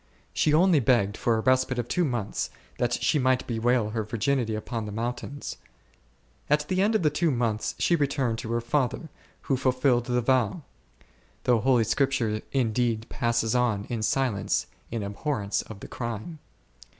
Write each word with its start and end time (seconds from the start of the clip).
She 0.33 0.51
only 0.51 0.79
begged 0.79 1.15
for 1.15 1.37
a 1.37 1.41
respite 1.41 1.77
of 1.77 1.87
two 1.87 2.03
months, 2.03 2.49
that 2.79 2.93
she 2.93 3.19
might 3.19 3.45
bewail 3.45 3.91
her 3.91 4.03
virginity 4.03 4.55
upon 4.55 4.87
the 4.87 4.91
mountains. 4.91 5.57
At 6.49 6.67
the 6.67 6.81
end 6.81 6.95
of 6.95 7.03
the 7.03 7.11
two 7.11 7.29
months, 7.29 7.75
she 7.77 7.95
returned 7.95 8.39
to 8.39 8.51
her 8.53 8.61
father, 8.61 9.09
who 9.41 9.55
fulfilled 9.55 10.07
his 10.07 10.17
vow; 10.23 10.63
though 11.43 11.59
Holy 11.59 11.83
Scripture 11.83 12.41
indeed 12.51 13.07
passes 13.09 13.53
on 13.53 13.85
in 13.91 14.01
silence, 14.01 14.65
in 14.89 15.03
abhorrence 15.03 15.61
of 15.61 15.81
the 15.81 15.87
crime. 15.87 16.39